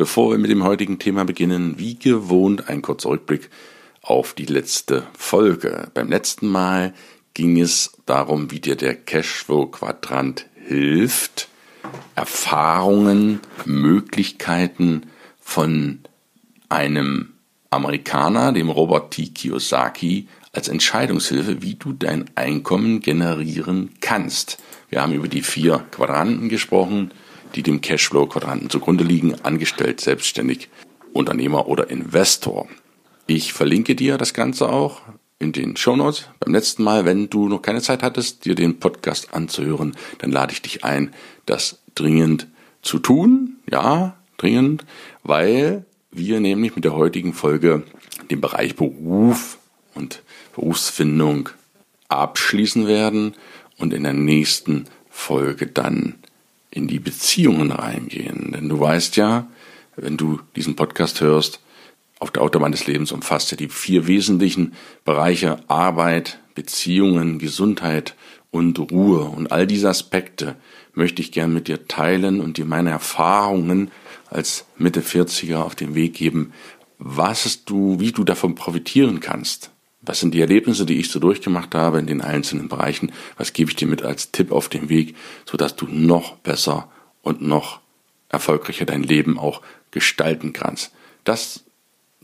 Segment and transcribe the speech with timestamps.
[0.00, 3.50] Bevor wir mit dem heutigen Thema beginnen, wie gewohnt ein kurzer Rückblick
[4.00, 5.90] auf die letzte Folge.
[5.92, 6.94] Beim letzten Mal
[7.34, 11.48] ging es darum, wie dir der Cashflow-Quadrant hilft,
[12.14, 15.02] Erfahrungen, Möglichkeiten
[15.38, 15.98] von
[16.70, 17.34] einem
[17.68, 19.26] Amerikaner, dem Robert T.
[19.26, 24.62] Kiyosaki, als Entscheidungshilfe, wie du dein Einkommen generieren kannst.
[24.88, 27.10] Wir haben über die vier Quadranten gesprochen,
[27.54, 30.68] die dem Cashflow-Quadranten zugrunde liegen, angestellt, selbstständig,
[31.12, 32.68] Unternehmer oder Investor.
[33.26, 35.02] Ich verlinke dir das Ganze auch
[35.38, 36.28] in den Shownotes.
[36.38, 40.52] Beim letzten Mal, wenn du noch keine Zeit hattest, dir den Podcast anzuhören, dann lade
[40.52, 41.12] ich dich ein,
[41.46, 42.46] das dringend
[42.82, 43.56] zu tun.
[43.70, 44.84] Ja, dringend,
[45.22, 47.84] weil wir nämlich mit der heutigen Folge
[48.30, 49.58] den Bereich Beruf
[49.94, 50.22] und
[50.54, 51.48] Berufsfindung
[52.08, 53.34] abschließen werden
[53.78, 56.16] und in der nächsten Folge dann
[56.70, 58.52] in die Beziehungen reingehen.
[58.52, 59.46] Denn du weißt ja,
[59.96, 61.60] wenn du diesen Podcast hörst,
[62.18, 68.14] auf der Autobahn des Lebens umfasst ja die vier wesentlichen Bereiche Arbeit, Beziehungen, Gesundheit
[68.50, 69.22] und Ruhe.
[69.22, 70.56] Und all diese Aspekte
[70.92, 73.90] möchte ich gern mit dir teilen und dir meine Erfahrungen
[74.28, 76.52] als Mitte 40er auf den Weg geben,
[76.98, 79.70] was du, wie du davon profitieren kannst.
[80.02, 83.12] Was sind die Erlebnisse, die ich so durchgemacht habe in den einzelnen Bereichen?
[83.36, 87.42] Was gebe ich dir mit als Tipp auf den Weg, sodass du noch besser und
[87.42, 87.80] noch
[88.30, 89.60] erfolgreicher dein Leben auch
[89.90, 90.92] gestalten kannst?
[91.24, 91.64] Das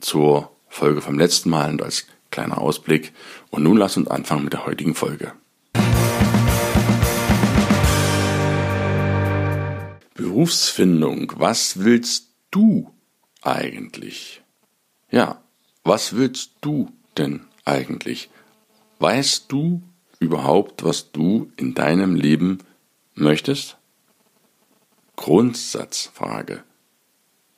[0.01, 3.13] zur Folge vom letzten Mal und als kleiner Ausblick.
[3.51, 5.33] Und nun lass uns anfangen mit der heutigen Folge.
[10.15, 11.31] Berufsfindung.
[11.37, 12.91] Was willst du
[13.43, 14.41] eigentlich?
[15.11, 15.43] Ja,
[15.85, 18.31] was willst du denn eigentlich?
[18.99, 19.83] Weißt du
[20.19, 22.59] überhaupt, was du in deinem Leben
[23.15, 23.77] möchtest?
[25.17, 26.63] Grundsatzfrage.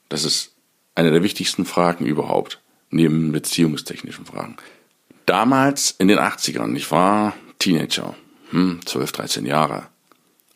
[0.09, 0.55] Das ist
[0.95, 2.61] eine der wichtigsten Fragen überhaupt,
[2.91, 4.57] neben beziehungstechnischen Fragen.
[5.27, 8.17] Damals in den 80ern, ich war Teenager,
[8.51, 9.89] hm, 12, 13 Jahre.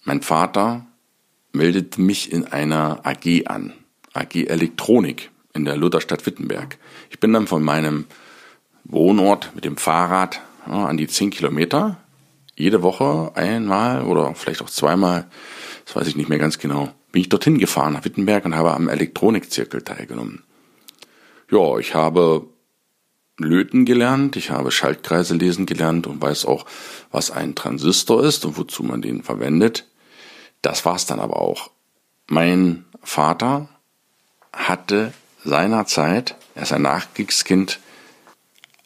[0.05, 0.87] Mein Vater
[1.53, 3.75] meldete mich in einer AG an,
[4.15, 6.79] AG Elektronik in der Lutherstadt Wittenberg.
[7.11, 8.07] Ich bin dann von meinem
[8.85, 11.99] Wohnort mit dem Fahrrad ja, an die 10 Kilometer
[12.55, 15.27] jede Woche einmal oder vielleicht auch zweimal,
[15.85, 18.73] das weiß ich nicht mehr ganz genau, bin ich dorthin gefahren nach Wittenberg und habe
[18.73, 20.45] am Elektronikzirkel teilgenommen.
[21.51, 22.47] Ja, ich habe
[23.39, 26.67] Löten gelernt, ich habe Schaltkreise lesen gelernt und weiß auch,
[27.11, 29.87] was ein Transistor ist und wozu man den verwendet.
[30.61, 31.71] Das war's dann aber auch.
[32.29, 33.69] Mein Vater
[34.53, 35.13] hatte
[35.45, 37.81] seinerzeit, er ist ein Nachkriegskind,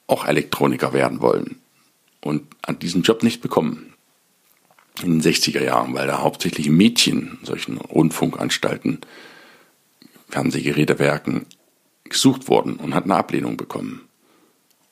[0.06, 1.56] auch Elektroniker werden wollen
[2.20, 3.94] und hat diesen Job nicht bekommen
[5.02, 9.00] in den 60er Jahren, weil da hauptsächlich Mädchen solchen Rundfunkanstalten,
[10.28, 11.46] Fernsehgerätewerken
[12.04, 14.02] gesucht wurden und hat eine Ablehnung bekommen.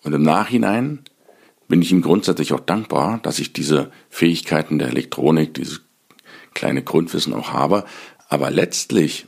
[0.03, 1.01] Und im Nachhinein
[1.69, 5.81] bin ich ihm grundsätzlich auch dankbar, dass ich diese Fähigkeiten der Elektronik, dieses
[6.53, 7.85] kleine Grundwissen auch habe.
[8.29, 9.27] Aber letztlich,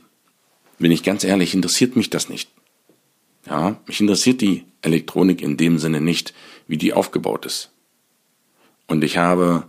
[0.77, 2.49] bin ich ganz ehrlich, interessiert mich das nicht.
[3.47, 6.33] Ja, mich interessiert die Elektronik in dem Sinne nicht,
[6.67, 7.71] wie die aufgebaut ist.
[8.87, 9.67] Und ich habe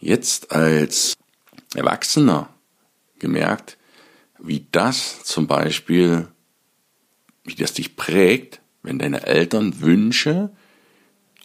[0.00, 1.14] jetzt als
[1.74, 2.48] Erwachsener
[3.18, 3.76] gemerkt,
[4.38, 6.28] wie das zum Beispiel,
[7.44, 10.50] wie das dich prägt, wenn deine Eltern Wünsche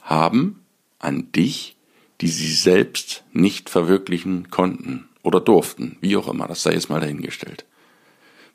[0.01, 0.65] haben
[0.99, 1.75] an dich,
[2.21, 6.99] die sie selbst nicht verwirklichen konnten oder durften, wie auch immer, das sei jetzt mal
[6.99, 7.65] dahingestellt.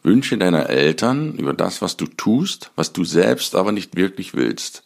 [0.02, 4.84] Wünsche deiner Eltern über das, was du tust, was du selbst aber nicht wirklich willst.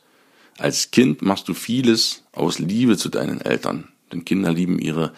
[0.58, 3.88] Als Kind machst du vieles aus Liebe zu deinen Eltern.
[4.12, 5.12] Denn Kinder lieben ihre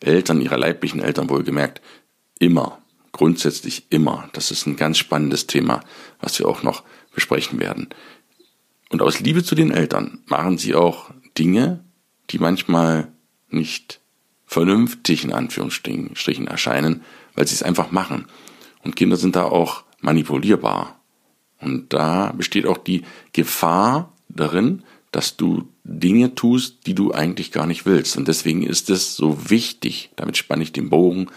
[0.00, 1.80] Eltern, ihre leiblichen Eltern wohlgemerkt,
[2.38, 2.78] immer.
[3.12, 4.30] Grundsätzlich immer.
[4.32, 5.82] Das ist ein ganz spannendes Thema,
[6.20, 6.82] was wir auch noch
[7.14, 7.88] besprechen werden.
[8.88, 11.84] Und aus Liebe zu den Eltern machen sie auch Dinge,
[12.30, 13.08] die manchmal
[13.48, 14.00] nicht
[14.46, 17.02] vernünftig in Anführungsstrichen erscheinen,
[17.34, 18.26] weil sie es einfach machen.
[18.82, 21.00] Und Kinder sind da auch manipulierbar.
[21.60, 23.02] Und da besteht auch die
[23.32, 24.82] Gefahr darin,
[25.12, 28.16] dass du Dinge tust, die du eigentlich gar nicht willst.
[28.16, 31.28] Und deswegen ist es so wichtig, damit spanne ich den Bogen,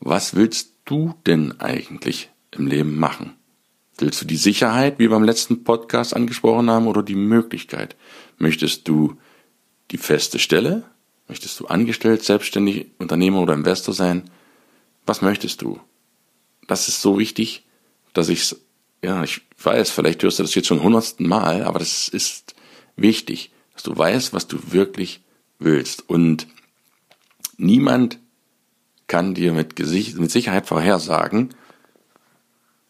[0.00, 3.32] was willst du denn eigentlich im Leben machen?
[3.98, 7.96] Willst du die Sicherheit, wie wir beim letzten Podcast angesprochen haben, oder die Möglichkeit?
[8.38, 9.16] Möchtest du
[9.90, 10.84] die feste Stelle?
[11.28, 14.30] Möchtest du angestellt, selbstständig, Unternehmer oder Investor sein?
[15.06, 15.80] Was möchtest du?
[16.66, 17.64] Das ist so wichtig,
[18.12, 18.56] dass ich
[19.02, 22.54] ja, ich weiß, vielleicht hörst du das jetzt schon hundertsten Mal, aber das ist
[22.96, 25.22] wichtig, dass du weißt, was du wirklich
[25.58, 26.08] willst.
[26.08, 26.46] Und
[27.56, 28.18] niemand
[29.06, 31.54] kann dir mit, Gesicht, mit Sicherheit vorhersagen,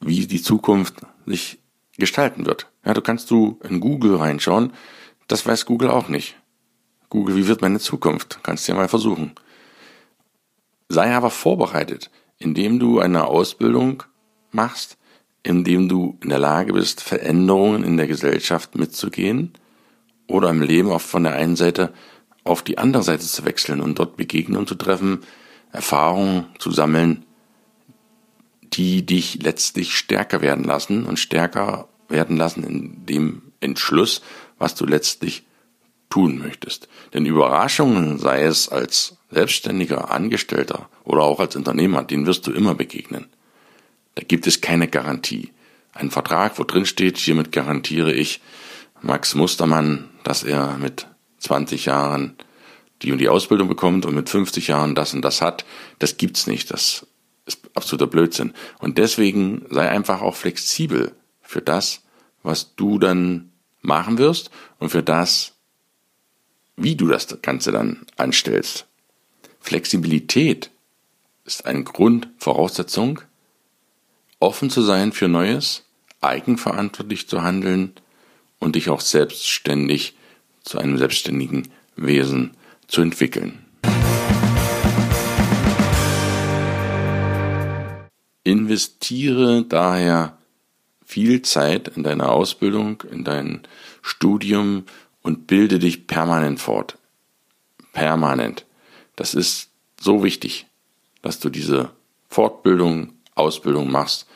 [0.00, 0.94] wie die Zukunft
[1.26, 1.58] sich
[1.98, 2.68] gestalten wird.
[2.84, 4.72] Ja, du kannst du in Google reinschauen,
[5.28, 6.36] das weiß Google auch nicht.
[7.10, 8.40] Google, wie wird meine Zukunft?
[8.42, 9.32] Kannst du ja mal versuchen.
[10.88, 14.02] Sei aber vorbereitet, indem du eine Ausbildung
[14.50, 14.98] machst,
[15.42, 19.52] indem du in der Lage bist, Veränderungen in der Gesellschaft mitzugehen
[20.26, 21.92] oder im Leben oft von der einen Seite
[22.44, 25.20] auf die andere Seite zu wechseln und dort Begegnungen zu treffen,
[25.72, 27.24] Erfahrungen zu sammeln,
[28.72, 34.22] die dich letztlich stärker werden lassen und stärker werden lassen in dem Entschluss,
[34.58, 35.44] was du letztlich
[36.16, 36.88] tun möchtest.
[37.12, 42.74] Denn Überraschungen, sei es als Selbstständiger, Angestellter oder auch als Unternehmer, denen wirst du immer
[42.74, 43.26] begegnen.
[44.14, 45.52] Da gibt es keine Garantie.
[45.92, 48.40] Ein Vertrag, wo drin steht, hiermit garantiere ich
[49.02, 51.06] Max Mustermann, dass er mit
[51.40, 52.36] 20 Jahren
[53.02, 55.66] die und die Ausbildung bekommt und mit 50 Jahren das und das hat,
[55.98, 56.70] das gibt's nicht.
[56.70, 57.06] Das
[57.44, 58.54] ist absoluter Blödsinn.
[58.78, 62.00] Und deswegen sei einfach auch flexibel für das,
[62.42, 63.52] was du dann
[63.82, 65.55] machen wirst und für das,
[66.76, 68.86] wie du das Ganze dann anstellst.
[69.60, 70.70] Flexibilität
[71.44, 73.20] ist eine Grundvoraussetzung
[74.38, 75.84] offen zu sein für Neues,
[76.20, 77.92] eigenverantwortlich zu handeln
[78.58, 80.14] und dich auch selbstständig
[80.62, 82.52] zu einem selbstständigen Wesen
[82.86, 83.64] zu entwickeln.
[88.44, 90.38] Investiere daher
[91.04, 93.62] viel Zeit in deine Ausbildung, in dein
[94.02, 94.84] Studium
[95.26, 96.98] und bilde dich permanent fort.
[97.92, 98.64] Permanent.
[99.16, 99.70] Das ist
[100.00, 100.66] so wichtig,
[101.20, 101.90] dass du diese
[102.28, 104.26] Fortbildung Ausbildung machst,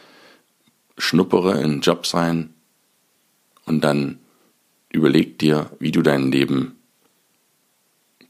[0.99, 2.53] schnuppere in Jobs rein
[3.65, 4.19] und dann
[4.91, 6.77] überleg dir, wie du dein Leben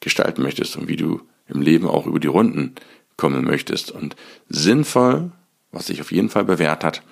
[0.01, 2.75] gestalten möchtest und wie du im Leben auch über die Runden
[3.17, 3.91] kommen möchtest.
[3.91, 4.17] Und
[4.49, 5.33] sinnvoll,
[5.73, 7.03] was sich auf jeden Fall bewährt hat,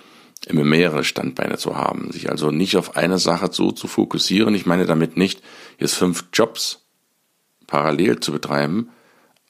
[0.49, 4.55] immer mehrere Standbeine zu haben, sich also nicht auf eine Sache so zu fokussieren.
[4.55, 5.43] Ich meine damit nicht,
[5.79, 6.87] jetzt fünf Jobs
[7.67, 8.89] parallel zu betreiben,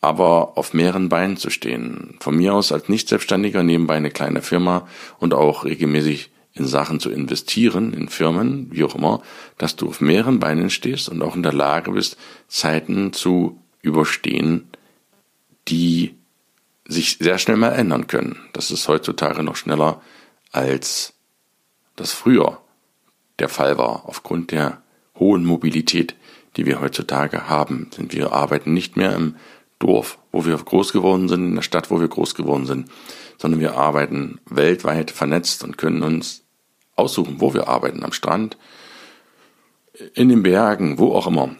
[0.00, 2.16] aber auf mehreren Beinen zu stehen.
[2.20, 4.86] Von mir aus als Nicht-Selbstständiger nebenbei eine kleine Firma
[5.18, 9.22] und auch regelmäßig in Sachen zu investieren, in Firmen, wie auch immer,
[9.58, 12.16] dass du auf mehreren Beinen stehst und auch in der Lage bist,
[12.48, 14.68] Zeiten zu überstehen,
[15.68, 16.14] die
[16.86, 18.38] sich sehr schnell mal ändern können.
[18.52, 20.00] Das ist heutzutage noch schneller,
[20.52, 21.14] als
[21.96, 22.60] das früher
[23.38, 24.04] der Fall war.
[24.06, 24.82] Aufgrund der
[25.18, 26.14] hohen Mobilität,
[26.56, 29.36] die wir heutzutage haben, sind wir arbeiten nicht mehr im
[29.78, 32.90] Dorf, wo wir groß geworden sind, in der Stadt, wo wir groß geworden sind,
[33.36, 36.42] sondern wir arbeiten weltweit vernetzt und können uns
[36.96, 38.56] aussuchen, wo wir arbeiten, am Strand,
[40.14, 41.56] in den Bergen, wo auch immer.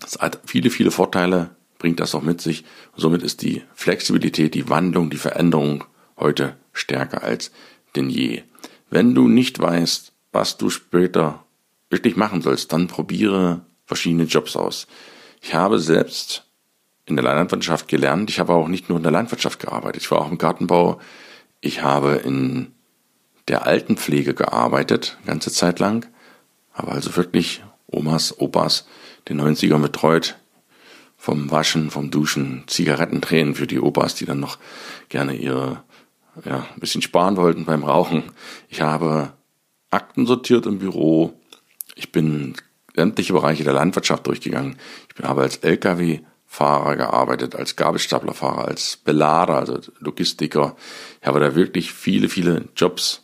[0.00, 2.64] Das hat viele, viele Vorteile, bringt das auch mit sich.
[2.96, 5.84] Somit ist die Flexibilität, die Wandlung, die Veränderung
[6.18, 7.50] heute stärker als
[7.94, 8.42] denn je.
[8.90, 11.44] Wenn du nicht weißt, was du später
[11.90, 14.86] wirklich machen sollst, dann probiere verschiedene Jobs aus.
[15.40, 16.44] Ich habe selbst
[17.06, 18.30] in der Landwirtschaft gelernt.
[18.30, 20.02] Ich habe auch nicht nur in der Landwirtschaft gearbeitet.
[20.02, 21.00] Ich war auch im Gartenbau.
[21.60, 22.72] Ich habe in
[23.48, 26.06] der Altenpflege gearbeitet, ganze Zeit lang.
[26.72, 28.86] Habe also wirklich Omas, Opas,
[29.28, 30.36] den 90er betreut.
[31.16, 34.58] Vom Waschen, vom Duschen, Zigarettentränen für die Opas, die dann noch
[35.08, 35.82] gerne ihre,
[36.44, 38.24] ja, ein bisschen sparen wollten beim Rauchen.
[38.68, 39.32] Ich habe
[39.90, 41.32] Akten sortiert im Büro.
[41.94, 42.54] Ich bin
[42.94, 44.76] sämtliche Bereiche der Landwirtschaft durchgegangen.
[45.16, 50.76] Ich habe als LKW Fahrer gearbeitet, als Gabelstaplerfahrer, als Belader, also Logistiker.
[51.20, 53.22] Ich habe da wirklich viele, viele Jobs,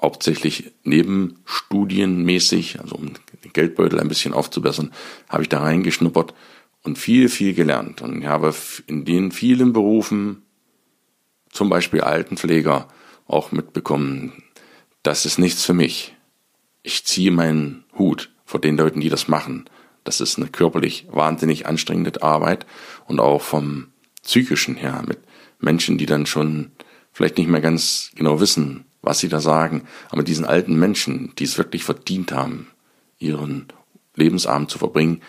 [0.00, 4.92] hauptsächlich nebenstudienmäßig, also um den Geldbeutel ein bisschen aufzubessern,
[5.28, 6.34] habe ich da reingeschnuppert
[6.82, 8.02] und viel, viel gelernt.
[8.02, 8.54] Und ich habe
[8.86, 10.42] in den vielen Berufen,
[11.56, 12.86] zum Beispiel Altenpfleger,
[13.26, 14.44] auch mitbekommen,
[15.02, 16.14] das ist nichts für mich.
[16.82, 19.68] Ich ziehe meinen Hut vor den Leuten, die das machen.
[20.04, 22.66] Das ist eine körperlich wahnsinnig anstrengende Arbeit
[23.06, 23.88] und auch vom
[24.22, 25.18] psychischen her mit
[25.58, 26.72] Menschen, die dann schon
[27.10, 31.44] vielleicht nicht mehr ganz genau wissen, was sie da sagen, aber diesen alten Menschen, die
[31.44, 32.68] es wirklich verdient haben,
[33.18, 33.66] ihren
[34.14, 35.22] Lebensabend zu verbringen,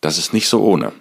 [0.00, 0.92] das ist nicht so ohne.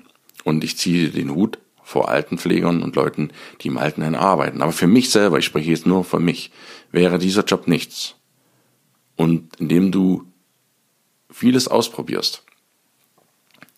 [0.43, 1.59] Und ich ziehe den Hut
[1.91, 4.61] vor Altenpflegern und Leuten, die im Altenheim arbeiten.
[4.61, 6.51] Aber für mich selber, ich spreche jetzt nur von mich,
[6.91, 8.15] wäre dieser Job nichts.
[9.17, 10.25] Und indem du
[11.29, 12.43] vieles ausprobierst,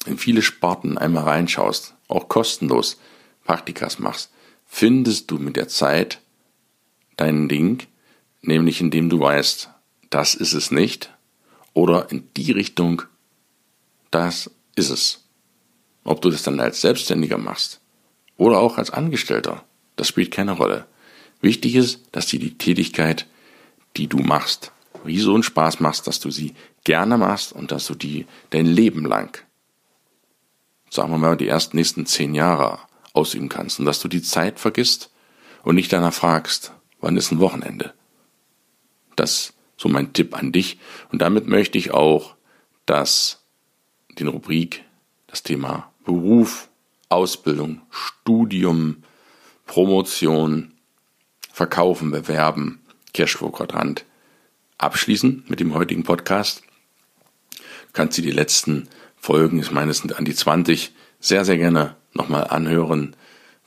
[0.05, 2.99] in viele Sparten einmal reinschaust, auch kostenlos
[3.45, 4.31] Praktikas machst,
[4.67, 6.21] findest du mit der Zeit
[7.17, 7.87] dein Ding,
[8.41, 9.69] nämlich indem du weißt,
[10.11, 11.11] das ist es nicht,
[11.73, 13.01] oder in die Richtung,
[14.11, 15.25] das ist es.
[16.03, 17.79] Ob du das dann als Selbstständiger machst
[18.37, 19.63] oder auch als Angestellter,
[19.95, 20.85] das spielt keine Rolle.
[21.41, 23.27] Wichtig ist, dass dir die Tätigkeit,
[23.97, 24.71] die du machst,
[25.03, 28.65] wie so einen Spaß machst, dass du sie gerne machst und dass du die dein
[28.65, 29.37] Leben lang,
[30.89, 32.79] sagen wir mal, die ersten nächsten zehn Jahre
[33.13, 35.11] ausüben kannst und dass du die Zeit vergisst
[35.63, 37.93] und nicht danach fragst, wann ist ein Wochenende.
[39.15, 40.79] Das so mein Tipp an dich.
[41.11, 42.35] Und damit möchte ich auch
[42.85, 43.45] dass
[44.19, 44.83] den Rubrik,
[45.27, 46.69] das Thema Beruf,
[47.13, 49.03] Ausbildung, Studium,
[49.67, 50.73] Promotion,
[51.51, 52.81] Verkaufen, Bewerben,
[53.13, 54.05] Cashflow-Quadrant
[54.79, 56.63] abschließen mit dem heutigen Podcast.
[57.51, 61.57] Du kannst dir die letzten Folgen, ich meine, es sind an die 20, sehr, sehr
[61.57, 63.15] gerne nochmal anhören.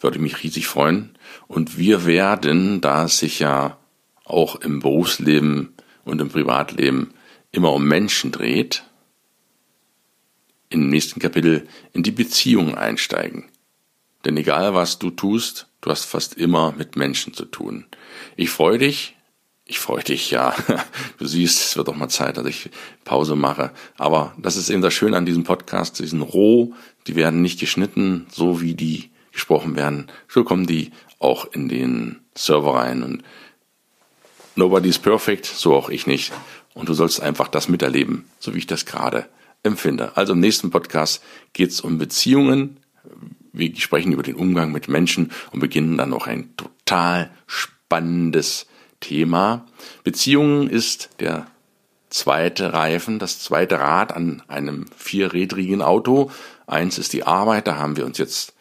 [0.00, 1.16] Würde mich riesig freuen.
[1.46, 3.78] Und wir werden, da es sich ja
[4.24, 5.72] auch im Berufsleben
[6.04, 7.14] und im Privatleben
[7.52, 8.82] immer um Menschen dreht,
[10.68, 13.44] im nächsten Kapitel in die Beziehung einsteigen.
[14.24, 17.86] Denn egal was du tust, du hast fast immer mit Menschen zu tun.
[18.34, 19.14] Ich freue dich,
[19.64, 20.54] ich freue dich, ja.
[21.18, 22.70] Du siehst, es wird doch mal Zeit, dass ich
[23.04, 23.72] Pause mache.
[23.96, 25.98] Aber das ist eben das Schöne an diesem Podcast.
[25.98, 26.74] Die sind roh,
[27.06, 30.08] die werden nicht geschnitten, so wie die gesprochen werden.
[30.28, 33.02] So kommen die auch in den Server rein.
[33.02, 33.22] Und
[34.54, 36.32] nobody is perfect, so auch ich nicht.
[36.74, 39.28] Und du sollst einfach das miterleben, so wie ich das gerade
[39.66, 40.16] empfinde.
[40.16, 42.78] Also im nächsten Podcast geht es um Beziehungen.
[43.52, 48.66] Wir sprechen über den Umgang mit Menschen und beginnen dann noch ein total spannendes
[49.00, 49.66] Thema.
[50.04, 51.46] Beziehungen ist der
[52.10, 56.30] zweite Reifen, das zweite Rad an einem vierrädrigen Auto.
[56.66, 58.55] Eins ist die Arbeit, da haben wir uns jetzt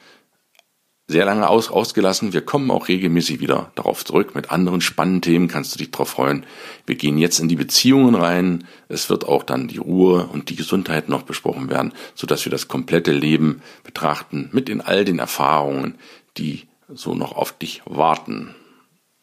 [1.07, 2.33] sehr lange aus, ausgelassen.
[2.33, 4.33] Wir kommen auch regelmäßig wieder darauf zurück.
[4.33, 6.45] Mit anderen spannenden Themen kannst du dich darauf freuen.
[6.87, 8.67] Wir gehen jetzt in die Beziehungen rein.
[8.89, 12.67] Es wird auch dann die Ruhe und die Gesundheit noch besprochen werden, sodass wir das
[12.67, 15.95] komplette Leben betrachten mit in all den Erfahrungen,
[16.37, 18.55] die so noch auf dich warten.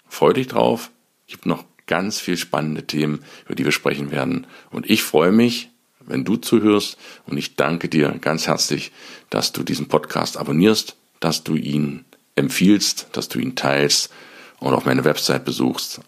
[0.09, 0.91] Freu dich drauf.
[1.27, 4.47] Gibt noch ganz viel spannende Themen, über die wir sprechen werden.
[4.71, 6.97] Und ich freue mich, wenn du zuhörst.
[7.27, 8.93] Und ich danke dir ganz herzlich,
[9.31, 14.13] dass du diesen Podcast abonnierst dass du ihn empfiehlst, dass du ihn teilst
[14.59, 16.01] und auch meine Website besuchst,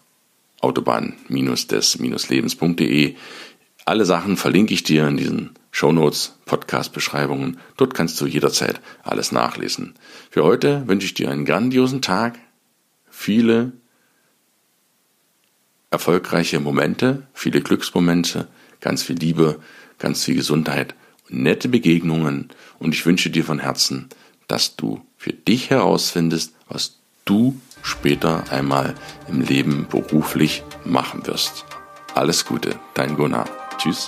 [0.61, 3.15] autobahn-des-lebens.de.
[3.85, 7.59] Alle Sachen verlinke ich dir in diesen Shownotes, Podcast-Beschreibungen.
[7.77, 9.93] Dort kannst du jederzeit alles nachlesen.
[10.31, 12.39] Für heute wünsche ich dir einen grandiosen Tag,
[13.09, 13.73] viele
[15.91, 18.47] erfolgreiche Momente, viele Glücksmomente,
[18.81, 19.59] ganz viel Liebe,
[19.99, 20.95] ganz viel Gesundheit
[21.29, 22.49] und nette Begegnungen.
[22.79, 24.09] Und ich wünsche dir von Herzen,
[24.47, 28.95] dass du für dich herausfindest, was du später einmal
[29.27, 31.65] im Leben beruflich machen wirst.
[32.13, 33.45] Alles Gute, dein Gunnar.
[33.77, 34.07] Tschüss.